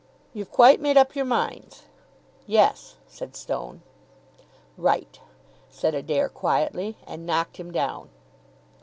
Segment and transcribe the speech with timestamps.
[0.33, 1.83] "You've quite made up your minds?"
[2.47, 3.83] "Yes," said Stone.
[4.75, 5.19] "Right,"
[5.69, 8.09] said Adair quietly, and knocked him down.